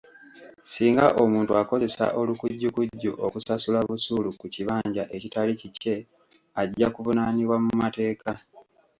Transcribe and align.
Ssinga 0.63 1.05
omuntu 1.23 1.51
akozesa 1.61 2.05
olukujjukujju 2.19 3.11
okusasula 3.25 3.79
busuulu 3.87 4.29
ku 4.39 4.45
kibanja 4.53 5.03
ekitali 5.15 5.53
kikye, 5.61 5.95
ajja 6.61 6.87
kuvunaanibwa 6.95 7.55
mu 7.65 7.71
mateeka. 7.81 8.31